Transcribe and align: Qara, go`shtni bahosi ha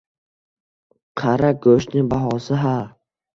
Qara, 1.21 1.51
go`shtni 1.67 2.03
bahosi 2.15 2.59
ha 2.65 2.73